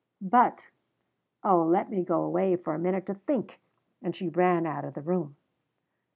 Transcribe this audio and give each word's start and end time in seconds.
But 0.23 0.71
oh, 1.43 1.61
let 1.63 1.91
me 1.91 2.03
go 2.03 2.23
away 2.23 2.55
for 2.55 2.73
a 2.73 2.79
minute 2.79 3.05
to 3.05 3.13
think!" 3.13 3.61
And 4.01 4.15
she 4.15 4.29
ran 4.29 4.65
out 4.65 4.83
of 4.83 4.95
the 4.95 5.01
room. 5.03 5.35